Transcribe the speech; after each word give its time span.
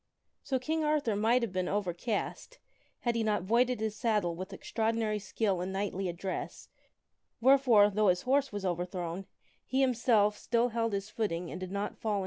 So 0.41 0.57
King 0.57 0.83
Arthur 0.83 1.15
might 1.15 1.43
have 1.43 1.51
been 1.53 1.67
overcast, 1.67 2.57
had 3.01 3.13
he 3.13 3.23
not 3.23 3.43
voided 3.43 3.79
his 3.79 3.95
saddle 3.95 4.33
with 4.35 4.51
extraordinary 4.51 5.19
skill 5.19 5.61
and 5.61 5.71
knightly 5.71 6.09
address, 6.09 6.69
wheretore, 7.39 7.91
though 7.91 8.07
his 8.07 8.23
horse 8.23 8.51
was 8.51 8.63
King 8.63 8.69
Arthur 8.71 8.81
overthrown, 8.81 9.25
he 9.63 9.81
himself 9.81 10.39
still 10.39 10.69
held 10.69 10.93
his 10.93 11.11
footing 11.11 11.51
and 11.51 11.59
did 11.59 11.69
not 11.71 11.99
fall 11.99 12.13
is 12.13 12.15
overthrown. 12.15 12.19